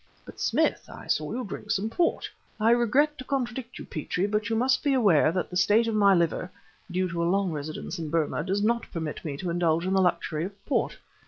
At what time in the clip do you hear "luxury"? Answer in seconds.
10.01-10.43